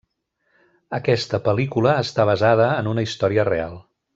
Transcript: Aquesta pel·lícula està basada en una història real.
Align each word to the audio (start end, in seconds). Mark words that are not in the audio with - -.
Aquesta 0.99 1.39
pel·lícula 1.49 1.93
està 2.07 2.27
basada 2.33 2.73
en 2.81 2.93
una 2.95 3.07
història 3.09 3.47
real. 3.55 3.79